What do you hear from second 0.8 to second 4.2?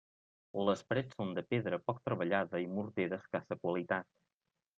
parets són de pedra poc treballada i morter d'escassa qualitat.